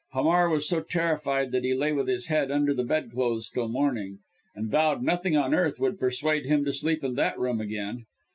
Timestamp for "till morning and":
3.51-4.71